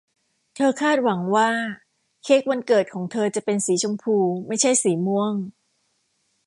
[0.55, 1.49] เธอคาดหวังว่า
[2.23, 5.33] เค้กวันเกิดของเธอจะเป็นสีชมพูไม่ใช่สีม่วง